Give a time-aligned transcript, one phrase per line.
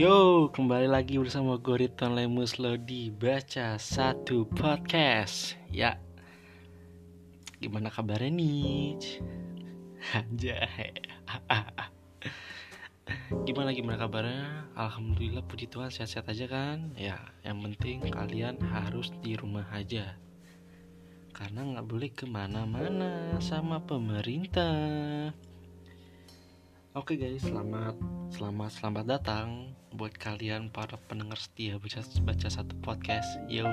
[0.00, 6.00] Yo, kembali lagi bersama gue Riton Lemus lo di Baca Satu Podcast Ya,
[7.60, 8.96] gimana kabarnya nih?
[10.16, 10.96] Anjay
[13.44, 14.72] Gimana gimana kabarnya?
[14.72, 16.96] Alhamdulillah puji Tuhan sehat-sehat aja kan?
[16.96, 20.16] Ya, yang penting kalian harus di rumah aja
[21.36, 25.36] Karena nggak boleh ke mana-mana sama pemerintah
[27.00, 27.96] Oke guys, selamat
[28.28, 33.40] selamat selamat datang buat kalian para pendengar setia baca baca satu podcast.
[33.48, 33.64] Yo.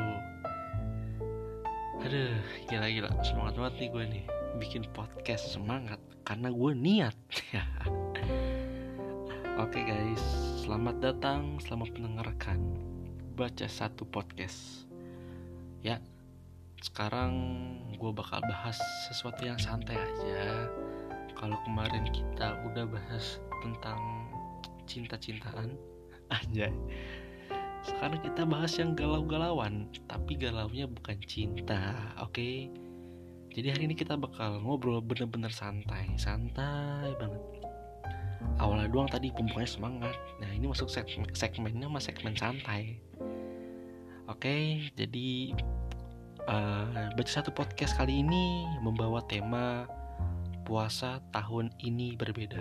[2.07, 2.39] Aduh,
[2.71, 4.25] gila gila semangat banget nih gue nih
[4.63, 7.15] bikin podcast semangat karena gue niat.
[9.59, 10.23] Oke guys,
[10.63, 12.79] selamat datang, selamat mendengarkan
[13.35, 14.87] baca satu podcast.
[15.83, 15.99] Ya,
[16.79, 17.35] sekarang
[17.91, 18.79] gue bakal bahas
[19.11, 20.71] sesuatu yang santai aja
[21.37, 23.99] kalau kemarin kita udah bahas tentang
[24.89, 25.77] cinta-cintaan
[26.33, 26.67] aja
[27.87, 32.35] sekarang kita bahas yang galau-galauan tapi galaunya bukan cinta oke?
[32.35, 32.67] Okay?
[33.55, 37.41] jadi hari ini kita bakal ngobrol bener-bener santai santai banget.
[38.57, 40.15] Awalnya doang tadi pembukaannya semangat.
[40.41, 43.01] Nah ini masuk segmen, segmennya mas segmen santai.
[44.27, 45.57] Oke okay, jadi
[46.45, 49.89] uh, baca satu podcast kali ini membawa tema
[50.67, 52.59] puasa tahun ini berbeda.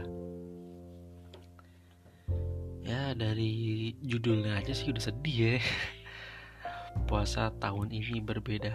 [2.86, 5.54] Ya dari judulnya aja sih udah sedih ya.
[7.10, 8.70] Puasa tahun ini berbeda.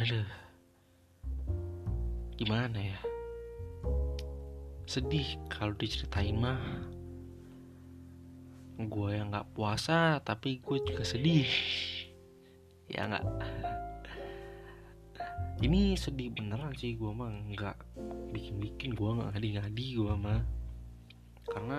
[0.00, 0.24] Aduh.
[2.40, 3.00] Gimana ya?
[4.88, 6.88] Sedih kalau diceritain mah.
[8.80, 11.44] Gue yang gak puasa tapi gue juga sedih.
[12.84, 13.24] Ya nggak
[15.64, 17.76] ini sedih beneran sih gue mah nggak
[18.36, 20.40] bikin bikin gue nggak ngadi ngadi gue mah.
[21.48, 21.78] Karena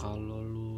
[0.00, 0.72] kalau lu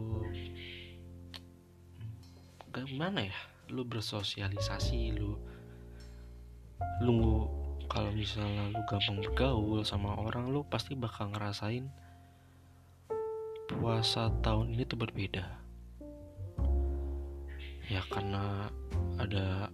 [2.74, 3.38] gimana ya
[3.70, 5.38] lu bersosialisasi lu
[7.06, 7.46] lu
[7.86, 11.86] kalau misalnya lu gampang bergaul sama orang lu pasti bakal ngerasain
[13.70, 15.46] puasa tahun ini tuh berbeda.
[17.86, 18.66] Ya karena
[19.22, 19.70] ada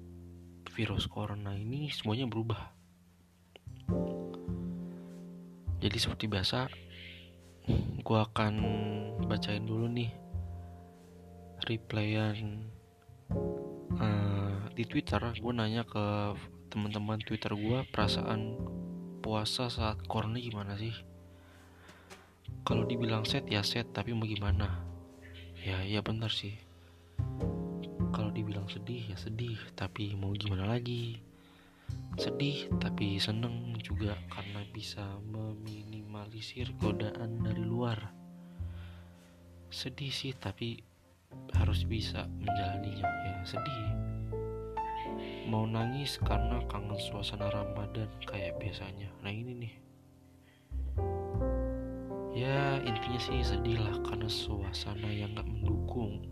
[0.81, 2.73] virus corona ini semuanya berubah.
[5.77, 6.73] Jadi seperti biasa,
[8.01, 8.55] gue akan
[9.29, 10.09] bacain dulu nih
[11.69, 12.65] replyan
[14.01, 15.21] uh, di Twitter.
[15.37, 16.33] Gue nanya ke
[16.73, 18.57] teman-teman Twitter gue perasaan
[19.21, 20.97] puasa saat corona gimana sih?
[22.65, 24.81] Kalau dibilang set ya set, tapi mau gimana?
[25.61, 26.70] Ya, ya benar sih
[28.11, 29.59] kalau dibilang sedih ya sedih.
[29.79, 31.19] Tapi mau gimana lagi?
[32.19, 37.99] Sedih tapi seneng juga karena bisa meminimalisir godaan dari luar.
[39.71, 40.83] Sedih sih tapi
[41.55, 43.07] harus bisa menjalaninya.
[43.07, 43.87] Ya sedih.
[45.51, 49.11] Mau nangis karena kangen suasana Ramadan kayak biasanya.
[49.23, 49.75] Nah ini nih.
[52.31, 56.23] Ya intinya sih sedih lah karena suasana yang gak mendukung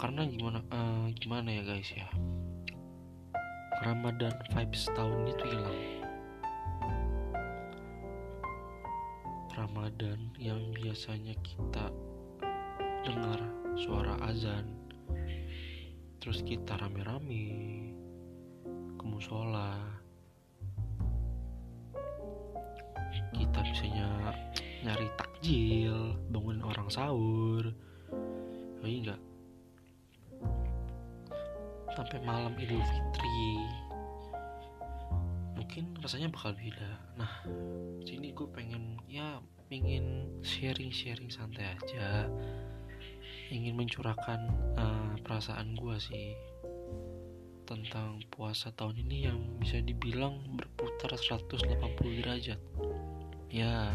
[0.00, 2.08] karena gimana uh, gimana ya guys ya?
[3.84, 5.80] Ramadan vibes tahun ini tuh hilang.
[9.52, 11.92] Ramadan yang biasanya kita
[13.04, 13.44] dengar
[13.76, 14.72] suara azan
[16.20, 17.48] terus kita rame-rame
[18.96, 19.76] ke musola
[23.36, 24.32] kita misalnya
[24.80, 27.64] nyari takjil bangunin orang sahur.
[28.80, 29.20] Oh iya enggak
[31.94, 33.66] sampai malam Idul Fitri.
[35.58, 36.90] Mungkin rasanya bakal beda.
[37.18, 37.32] Nah
[38.06, 39.38] sini gue pengen ya
[39.70, 42.26] pengen sharing-sharing santai aja.
[43.50, 44.40] Ingin mencurahkan
[44.78, 46.34] uh, perasaan gue sih
[47.66, 52.58] tentang puasa tahun ini yang bisa dibilang berputar 180 derajat.
[53.50, 53.94] Ya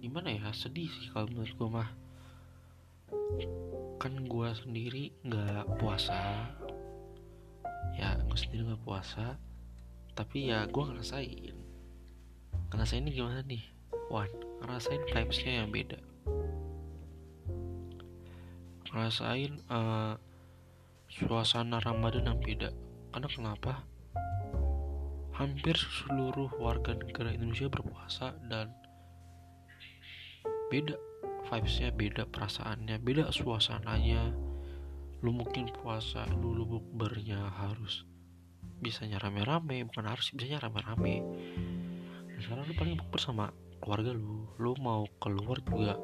[0.00, 0.48] gimana ya?
[0.56, 1.99] Sedih sih kalau menurut gue mah
[4.00, 6.48] kan gue sendiri nggak puasa.
[8.00, 9.36] Ya gue sendiri nggak puasa.
[10.16, 11.56] Tapi ya gue ngerasain.
[12.72, 13.60] Ngerasain ini gimana nih?
[14.08, 14.32] Wan
[14.64, 16.00] ngerasain vibesnya yang beda.
[18.88, 20.16] Ngerasain uh,
[21.12, 22.72] suasana Ramadan yang beda.
[23.12, 23.84] Karena kenapa?
[25.36, 28.72] Hampir seluruh warga negara Indonesia berpuasa dan
[30.72, 31.09] beda
[31.50, 34.30] vibesnya beda perasaannya beda suasananya.
[35.20, 38.06] Lu mungkin puasa dulu bukbernya harus
[38.80, 41.26] bisanya rame-rame bukan harus bisanya rame-rame.
[42.40, 43.50] Sekarang lu paling bukber sama
[43.82, 44.46] keluarga lu.
[44.62, 45.98] Lu mau keluar juga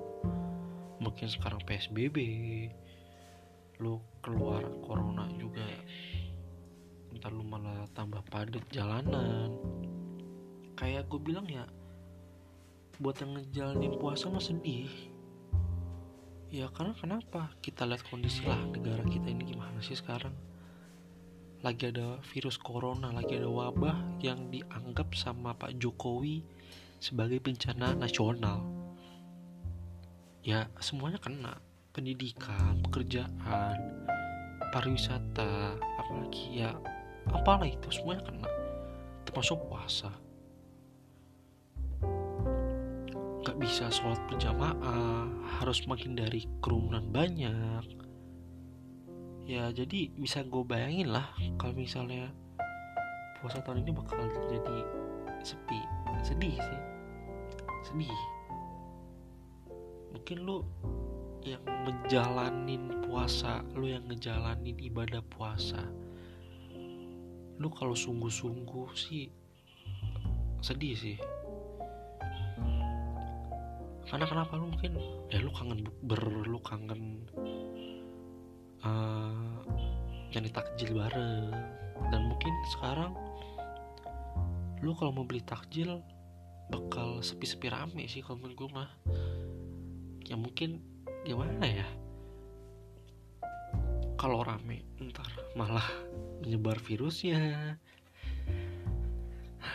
[0.96, 2.16] mungkin sekarang psbb
[3.84, 5.68] lu keluar corona juga
[7.16, 9.52] ntar lu malah tambah padat jalanan.
[10.76, 11.64] Kayak gue bilang ya
[13.00, 14.88] buat yang ngejalanin puasa mah sedih
[16.56, 20.32] ya karena kenapa kita lihat kondisi lah negara kita ini gimana sih sekarang?
[21.60, 26.40] Lagi ada virus corona lagi ada wabah yang dianggap sama Pak Jokowi
[26.96, 28.64] sebagai bencana nasional.
[30.40, 31.60] Ya semuanya kena.
[31.92, 33.76] Pendidikan pekerjaan
[34.72, 36.72] pariwisata apalagi ya
[37.36, 38.48] apalah itu semuanya kena.
[39.28, 40.08] Termasuk puasa
[43.56, 45.28] bisa sholat berjamaah
[45.60, 47.84] harus menghindari kerumunan banyak.
[49.46, 52.28] Ya jadi bisa gue bayangin lah kalau misalnya
[53.40, 54.18] puasa tahun ini bakal
[54.50, 54.78] jadi
[55.40, 55.80] sepi
[56.26, 56.80] sedih sih
[57.86, 58.20] sedih.
[60.12, 60.66] Mungkin lu
[61.46, 65.78] yang ngejalanin puasa lu yang ngejalanin ibadah puasa
[67.62, 69.30] lu kalau sungguh-sungguh sih
[70.58, 71.16] sedih sih
[74.06, 74.94] karena kenapa lu mungkin
[75.34, 77.26] ya lu kangen ber lu kangen
[78.86, 79.56] uh,
[80.56, 81.52] takjil bareng.
[82.12, 83.12] Dan mungkin sekarang
[84.84, 86.04] lu kalau mau beli takjil
[86.68, 88.90] bakal sepi-sepi rame sih kalau menurut gue mah.
[90.26, 90.82] Ya mungkin
[91.24, 91.88] gimana ya?
[94.16, 95.86] Kalau rame ntar malah
[96.44, 97.76] menyebar virusnya.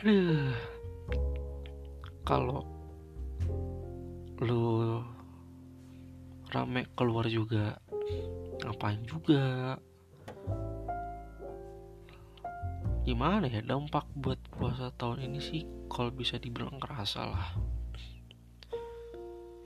[0.01, 0.53] Aduh.
[2.21, 2.80] Kalau
[4.41, 4.97] lu
[6.49, 7.77] rame keluar juga.
[8.65, 9.77] Ngapain juga?
[13.05, 17.47] Gimana ya dampak buat puasa tahun ini sih kalau bisa dibilang kerasa lah.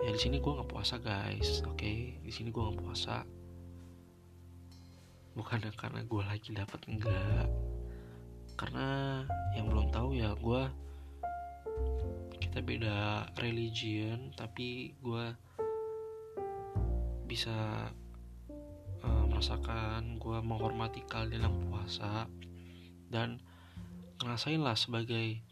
[0.04, 1.64] Ya di sini gue nggak puasa guys.
[1.64, 2.00] Oke okay?
[2.20, 3.24] di sini gue nggak puasa.
[5.36, 7.48] Bukan karena gue lagi dapat enggak.
[8.56, 9.24] Karena
[9.56, 10.64] yang belum tahu ya gue
[12.56, 15.28] kita beda religion tapi gue
[17.28, 17.52] bisa
[19.04, 22.32] uh, merasakan gue menghormati kalian yang puasa
[23.12, 23.44] dan
[24.24, 25.44] ngerasain lah sebagai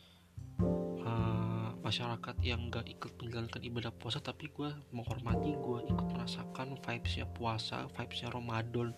[1.04, 7.28] uh, masyarakat yang gak ikut menjalankan ibadah puasa tapi gue menghormati gue ikut merasakan vibesnya
[7.28, 8.96] puasa vibesnya Ramadan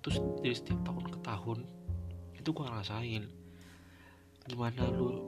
[0.00, 1.58] tuh dari setiap tahun ke tahun.
[2.40, 3.28] Itu gue ngerasain.
[4.48, 5.20] Gimana lu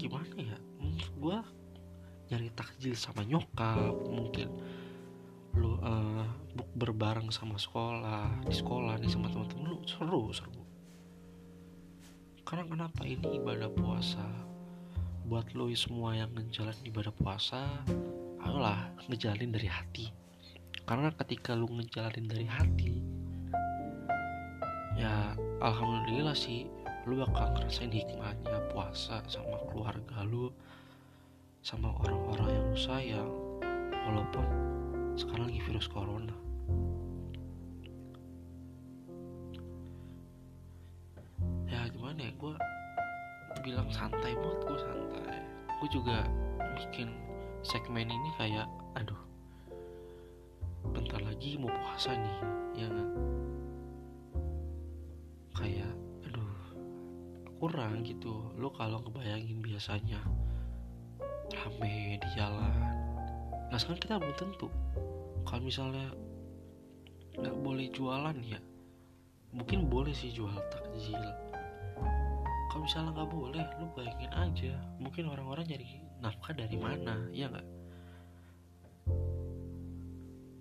[0.00, 0.67] gimana ya
[0.98, 1.38] gue
[2.28, 4.52] nyari takjil sama nyokap mungkin
[5.56, 6.26] lu uh,
[6.78, 10.62] berbareng sama sekolah di sekolah nih sama teman-teman lu seru seru.
[12.46, 14.24] Karena kenapa ini ibadah puasa?
[15.28, 17.84] Buat lo semua yang ngejalan ibadah puasa
[18.40, 20.06] ayolah ngejalin dari hati.
[20.88, 23.18] Karena ketika lu ngejalanin dari hati
[24.98, 25.30] ya
[25.62, 26.66] alhamdulillah sih
[27.06, 30.50] lu bakal ngerasain hikmahnya puasa sama keluarga lu
[31.62, 33.30] sama orang-orang yang lu sayang
[34.08, 34.46] walaupun
[35.18, 36.36] sekarang lagi virus corona.
[42.08, 42.54] Gimana ya gue
[43.66, 45.38] bilang santai banget gue santai.
[45.76, 46.24] Gue juga
[46.78, 47.12] bikin
[47.60, 48.64] segmen ini kayak
[48.96, 49.18] aduh
[50.94, 52.36] bentar lagi mau puasa nih
[52.80, 53.10] ya gak?
[55.58, 55.92] kayak
[56.32, 56.54] aduh
[57.60, 58.56] kurang gitu.
[58.56, 60.22] Lo kalau ngebayangin biasanya
[61.52, 62.74] rame di jalan.
[63.68, 64.68] Nah sekarang kita belum tentu.
[65.44, 66.08] Kalau misalnya
[67.38, 68.58] nggak boleh jualan ya
[69.54, 71.16] mungkin boleh sih jual takjil.
[72.68, 77.68] Kalau misalnya nggak boleh lu bayangin aja mungkin orang-orang nyari nafkah dari mana ya nggak?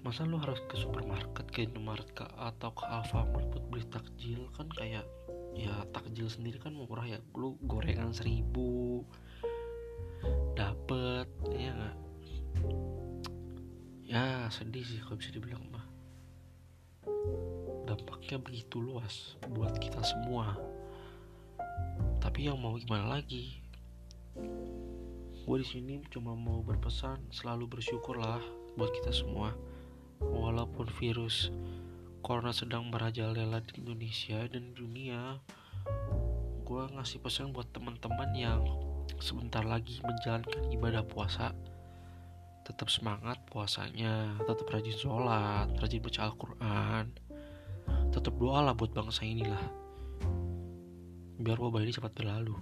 [0.07, 4.47] Masa lu harus ke supermarket ke Indomaret ke atau ke Alfamart buat beli takjil?
[4.55, 5.03] Kan kayak
[5.51, 7.19] ya takjil sendiri kan murah ya.
[7.35, 9.03] Lu gorengan seribu
[10.87, 11.97] dapet ya nggak?
[14.07, 15.83] Ya sedih sih kalau bisa dibilang mah
[17.83, 20.55] dampaknya begitu luas buat kita semua.
[22.23, 23.59] Tapi yang mau gimana lagi?
[25.43, 28.39] Gue di sini cuma mau berpesan selalu bersyukurlah
[28.79, 29.51] buat kita semua.
[30.23, 31.51] Walaupun virus
[32.23, 35.35] corona sedang merajalela di Indonesia dan dunia
[36.63, 38.86] gue ngasih pesan buat teman-teman yang
[39.21, 41.55] sebentar lagi menjalankan ibadah puasa
[42.67, 47.05] tetap semangat puasanya tetap rajin sholat rajin baca Al-Quran
[48.11, 49.87] tetap doa lah buat bangsa inilah
[51.37, 52.57] biar wabah ini cepat berlalu.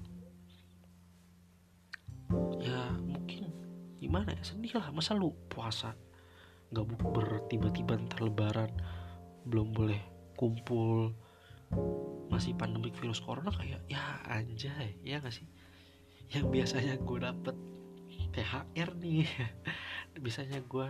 [2.59, 3.47] Ya mungkin
[4.03, 5.95] gimana ya sedih lah masa lu puasa
[6.69, 8.69] nggak bukber tiba-tiba ntar lebaran
[9.47, 10.01] belum boleh
[10.35, 11.15] kumpul
[12.27, 15.47] masih pandemik virus corona kayak ya anjay ya gak sih
[16.33, 17.55] yang biasanya gue dapet
[18.33, 19.27] THR nih.
[20.23, 20.87] Biasanya gue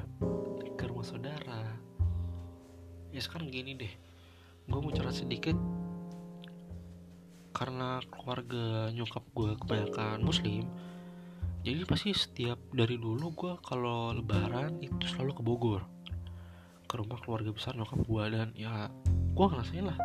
[0.77, 1.65] ke rumah saudara.
[3.09, 3.93] Ya sekarang gini deh.
[4.69, 5.57] Gue mau curhat sedikit.
[7.51, 10.69] Karena keluarga nyokap gue kebanyakan muslim
[11.65, 15.81] jadi pasti setiap dari dulu gue kalau lebaran itu selalu ke Bogor.
[16.85, 18.85] Ke rumah keluarga besar nyokap gue dan ya
[19.33, 19.97] gue ngerasain lah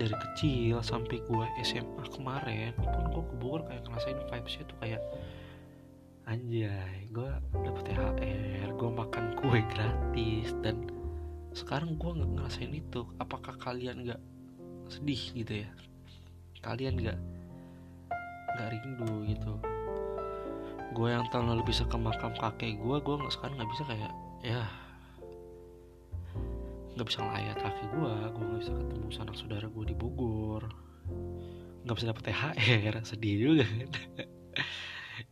[0.00, 3.36] dari kecil sampai gue SMA kemarin pun gue ke
[3.68, 5.02] kayak ngerasain vibesnya tuh kayak
[6.24, 7.30] anjay gue
[7.60, 10.56] dapet THR gue makan kue gratis.
[10.64, 10.88] Dan
[11.52, 14.20] sekarang gue nggak ngerasain itu apakah kalian nggak
[14.88, 15.70] sedih gitu ya?
[16.64, 17.18] Kalian nggak
[18.56, 19.52] nggak rindu gitu.
[20.96, 24.12] Gue yang tahun lalu bisa ke makam kakek gue gue nggak sekarang nggak bisa kayak
[24.40, 24.64] ya
[27.00, 30.68] nggak bisa ngelayat kakek gue gue nggak bisa ketemu sanak saudara gue di Bogor.
[31.88, 33.66] Nggak bisa dapet THR sedih juga.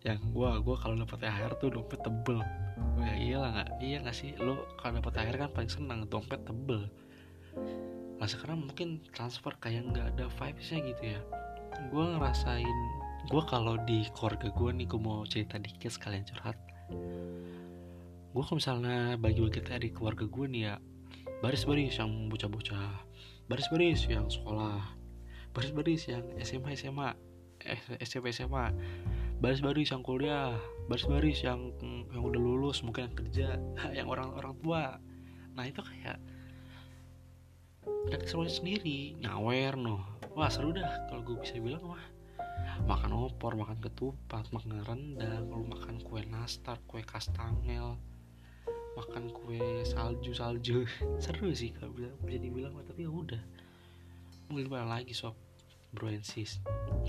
[0.00, 2.40] Yang gue gue kalau dapet THR tuh dompet tebel.
[2.40, 4.32] Oh, ya iyalah nggak iya nggak sih?
[4.40, 6.88] Lo kalau dapet THR kan paling senang dompet tebel.
[8.16, 11.20] Nah sekarang mungkin transfer kayak nggak ada vibesnya gitu ya.
[11.92, 12.78] Gue ngerasain
[13.28, 16.56] gue kalau di keluarga gue nih gue mau cerita dikit sekalian curhat.
[18.32, 20.80] Gue kalau misalnya bagi-bagi di keluarga gue nih ya
[21.38, 23.06] baris-baris yang bocah-bocah.
[23.46, 24.82] Baris-baris yang sekolah.
[25.54, 27.14] Baris-baris yang SMA SMA
[28.02, 28.74] SMP SMA
[29.38, 30.54] baris-baris yang kuliah.
[30.90, 31.70] Baris-baris yang
[32.10, 33.48] yang udah lulus mungkin yang kerja
[33.98, 34.84] yang orang-orang tua.
[35.54, 36.18] Nah itu kayak
[38.10, 38.98] ada keseruannya sendiri.
[39.22, 40.02] Nyawer noh
[40.34, 42.04] wah seru dah kalau gue bisa bilang wah.
[42.86, 47.98] Makan opor makan ketupat makan rendang kalau makan kue nastar kue kastangel
[48.98, 50.82] makan kue salju salju.
[51.22, 53.42] Seru sih kalau bisa, bisa dibilang tapi ya udah.
[54.50, 55.38] Mau gimana lagi sob?
[55.94, 56.58] Bro and sis.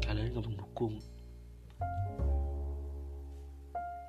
[0.05, 1.01] Kalian gak mendukung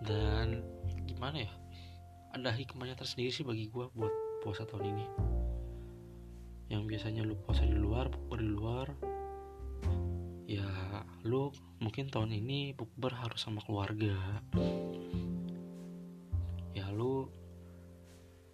[0.04, 0.64] dan
[1.04, 1.52] gimana ya?
[2.32, 5.06] Ada hikmahnya tersendiri sih bagi gue buat puasa tahun ini.
[6.70, 8.86] Yang biasanya lu puasa di luar bukber di luar.
[10.50, 10.66] Ya
[11.26, 11.50] lu
[11.82, 14.16] mungkin tahun ini bukber harus sama keluarga.
[16.72, 17.28] Ya lu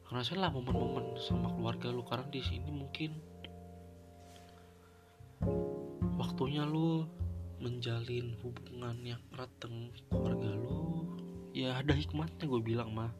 [0.07, 3.11] ngerasain lah momen-momen sama keluarga lu karena di sini mungkin
[6.15, 7.05] waktunya lu
[7.59, 11.09] menjalin hubungan yang erat dengan keluarga lu.
[11.57, 13.11] Ya ada hikmahnya gue bilang mah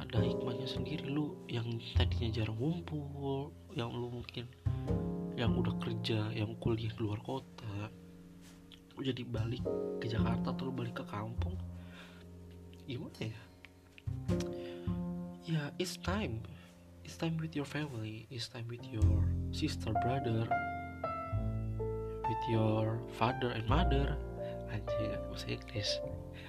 [0.00, 4.44] ada hikmahnya sendiri lu yang tadinya jarang ngumpul yang lu mungkin
[5.38, 7.88] yang udah kerja yang kuliah di luar kota
[8.98, 9.64] lu jadi balik
[10.02, 11.56] ke Jakarta atau balik ke kampung
[12.84, 13.40] gimana ya
[15.42, 16.42] ya it's time.
[17.02, 18.30] It's time with your family.
[18.30, 20.46] It's time with your sister brother.
[22.22, 24.14] With your father and mother.
[24.70, 25.90] Anjing bahasa Inggris.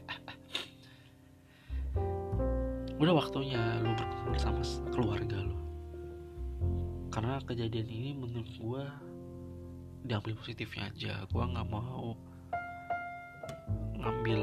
[3.01, 4.61] Udah waktunya lu berkumpul sama
[4.93, 5.57] keluarga lu.
[7.09, 8.85] Karena kejadian ini menurut gue
[10.05, 11.25] diambil positifnya aja.
[11.33, 12.13] Gue nggak mau
[13.97, 14.41] ngambil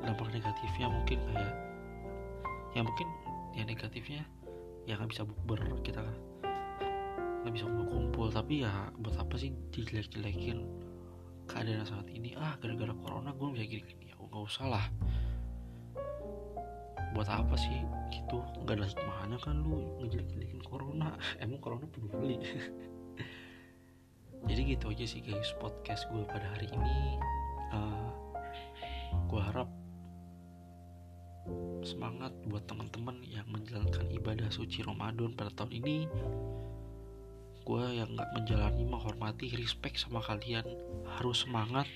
[0.00, 0.88] dampak negatifnya.
[0.88, 1.54] Mungkin kayak
[2.72, 3.08] ya mungkin
[3.56, 4.28] ya negatifnya
[4.84, 6.04] ya nggak bisa bukber kita
[7.42, 10.66] nggak bisa kumpul-kumpul tapi ya buat apa sih dijelek-jelekin
[11.46, 12.34] keadaan saat ini?
[12.34, 14.10] Ah gara-gara corona gue bisa gini-gini.
[14.10, 14.84] Ya nggak usah lah.
[17.14, 18.42] Buat apa sih gitu?
[18.66, 21.14] Nggak ada hikmahnya kan lu ngejelek-jelekin corona?
[21.42, 22.42] Emang corona peduli.
[24.50, 26.98] Jadi gitu aja sih guys podcast gue pada hari ini.
[27.70, 28.10] Uh,
[29.30, 29.70] gue harap
[31.86, 36.10] semangat buat teman-teman yang menjalankan ibadah suci Ramadan pada tahun ini.
[37.62, 40.66] Gue yang nggak menjalani menghormati respect sama kalian
[41.16, 41.86] harus semangat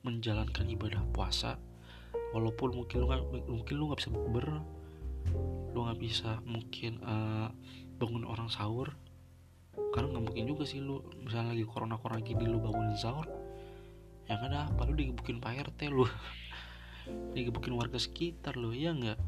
[0.00, 1.60] menjalankan ibadah puasa.
[2.32, 4.46] Walaupun mungkin lu gak, mungkin lu nggak bisa bukber
[5.70, 7.52] lu nggak bisa mungkin uh,
[8.00, 8.96] bangun orang sahur.
[9.92, 13.28] Karena nggak mungkin juga sih lu misalnya lagi corona corona gini lu bangunin sahur
[14.30, 16.06] yang ada apa lu digebukin pak rt lu
[17.34, 19.18] digebukin warga sekitar lu ya nggak?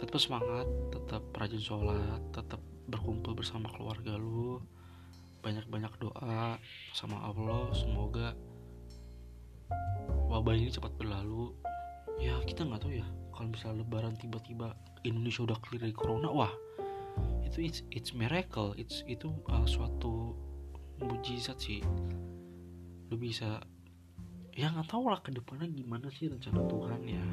[0.00, 4.60] Tetap semangat tetap rajin sholat tetap berkumpul bersama keluarga lu.
[5.40, 6.60] Banyak-banyak doa
[6.92, 8.36] sama Allah semoga
[10.28, 11.52] wabah ini cepat berlalu.
[12.20, 14.76] Ya kita nggak tahu ya kalau misalnya lebaran tiba-tiba
[15.08, 16.52] Indonesia udah clear dari corona wah
[17.44, 18.76] itu it's, it's miracle.
[18.78, 20.38] It's itu uh, suatu
[21.02, 21.82] mujizat sih.
[23.10, 23.58] Lu bisa
[24.60, 27.24] ya nggak tahu lah ke depannya gimana sih rencana Tuhan ya.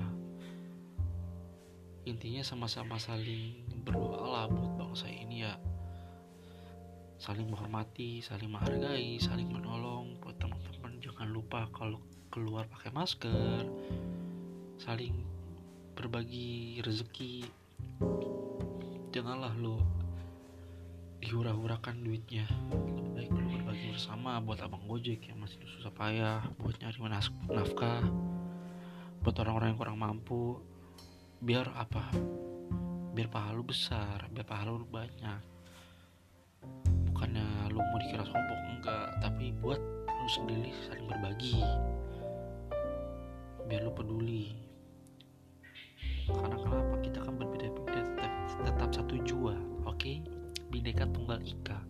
[2.07, 5.60] Intinya sama-sama saling berdoa lah buat bangsa ini ya.
[7.19, 11.03] Saling menghormati saling menghargai saling menolong buat teman-teman.
[11.03, 12.00] Jangan lupa kalau
[12.31, 13.67] keluar pakai masker
[14.79, 15.19] saling
[16.00, 17.43] berbagi rezeki.
[19.12, 19.84] Janganlah lo
[21.21, 22.45] dihura-hurakan duitnya.
[22.69, 26.97] Lebih baik lo berbagi bersama buat abang gojek yang masih susah payah buat nyari
[27.50, 28.05] nafkah
[29.21, 30.62] buat orang-orang yang kurang mampu.
[31.41, 32.09] Biar apa?
[33.13, 35.41] Biar pahala lu besar biar pahala lu banyak.
[37.12, 39.07] Bukannya lu mau dikira sombong enggak.
[39.19, 41.59] Tapi buat lu sendiri saling berbagi.
[43.65, 44.53] Biar lu peduli.
[46.27, 48.31] Karena kenapa kita kan berbeda-beda tetap,
[48.67, 49.55] tetap satu jua
[49.88, 49.95] oke?
[49.95, 50.37] okay?
[50.88, 51.84] Bineka tunggal ika.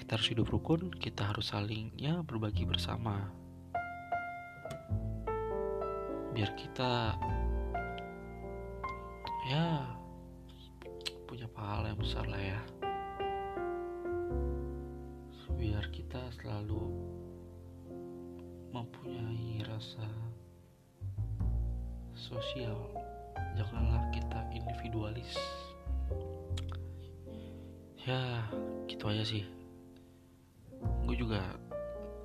[0.00, 3.28] Kita harus hidup rukun kita harus saling ya berbagi bersama.
[6.32, 7.20] Biar kita
[9.52, 9.92] ya
[11.28, 12.60] punya pahala yang besar lah ya.
[15.60, 16.80] Biar kita selalu
[18.72, 20.08] mempunyai rasa
[22.16, 22.88] sosial.
[23.52, 25.36] Janganlah kita individualis
[28.06, 28.38] ya
[28.86, 29.42] gitu aja sih.
[31.02, 31.42] Gue juga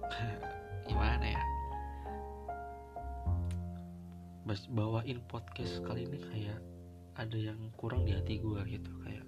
[0.88, 1.43] gimana ya?
[4.77, 6.59] Bawain podcast kali ini kayak
[7.17, 9.25] ada yang kurang di hati gue gitu kayak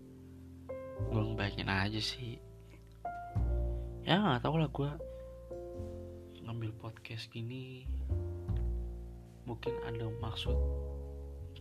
[1.10, 2.38] gue ngebaikin aja sih.
[4.06, 4.92] Ya nggak tau lah gue
[6.44, 7.88] ngambil podcast gini
[9.48, 10.60] mungkin ada maksud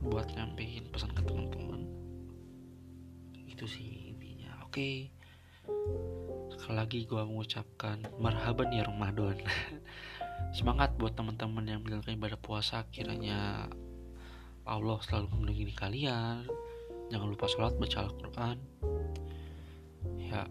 [0.05, 1.87] buat nyampein pesan ke teman-teman.
[3.47, 4.02] Itu sih
[4.73, 5.13] oke.
[6.57, 9.37] Sekali lagi gue mengucapkan marhaban ya Ramadan.
[10.57, 12.81] Semangat buat teman-teman yang menjalankan ibadah puasa.
[12.89, 13.69] Kiranya
[14.65, 16.49] Allah selalu melindungi kalian.
[17.13, 18.57] Jangan lupa sholat baca Al-Quran.
[20.17, 20.49] Ya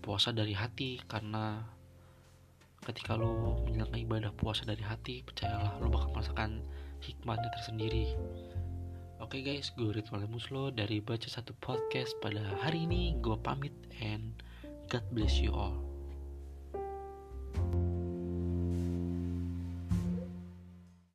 [0.00, 1.04] puasa dari hati.
[1.04, 1.68] Karena
[2.80, 6.64] ketika lu menjalankan ibadah puasa dari hati percayalah lu bakal merasakan
[7.04, 8.12] hikmahnya tersendiri
[9.34, 13.74] Oke okay guys, gue Ridwan Muslo dari Baca Satu Podcast pada hari ini gue pamit
[13.98, 14.30] and
[14.86, 15.83] God bless you all.